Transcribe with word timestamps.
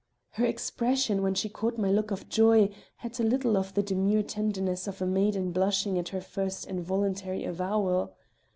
Her 0.31 0.47
expression 0.47 1.21
when 1.21 1.35
she 1.35 1.47
caught 1.47 1.77
my 1.77 1.91
look 1.91 2.09
of 2.09 2.27
joy 2.27 2.71
had 2.95 3.19
little 3.19 3.55
of 3.55 3.75
the 3.75 3.83
demure 3.83 4.23
tenderness 4.23 4.87
of 4.87 4.99
a 4.99 5.05
maiden 5.05 5.51
blushing 5.51 5.99
at 5.99 6.09
her 6.09 6.21
first 6.21 6.65
involuntary 6.65 7.43
avowal. 7.45 8.11